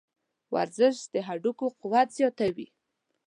ورزش 0.53 0.95
د 1.13 1.15
هډوکو 1.27 1.65
قوت 1.81 2.07
زیاتوي. 2.17 2.67